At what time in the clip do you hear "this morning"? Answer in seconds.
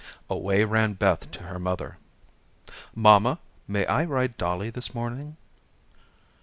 4.71-5.37